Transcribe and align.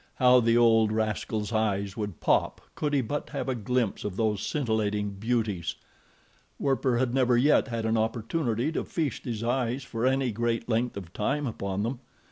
How 0.15 0.39
the 0.39 0.57
old 0.57 0.91
rascal's 0.91 1.53
eyes 1.53 1.95
would 1.95 2.21
pop 2.21 2.59
could 2.73 2.91
he 2.95 3.01
but 3.01 3.29
have 3.29 3.47
a 3.47 3.53
glimpse 3.53 4.03
of 4.03 4.15
those 4.15 4.41
scintillating 4.41 5.11
beauties! 5.19 5.75
Werper 6.57 6.97
had 6.97 7.13
never 7.13 7.37
yet 7.37 7.67
had 7.67 7.85
an 7.85 7.97
opportunity 7.97 8.71
to 8.71 8.83
feast 8.83 9.25
his 9.25 9.43
eyes 9.43 9.83
for 9.83 10.07
any 10.07 10.31
great 10.31 10.67
length 10.67 10.97
of 10.97 11.13
time 11.13 11.45
upon 11.45 11.83
them. 11.83 11.99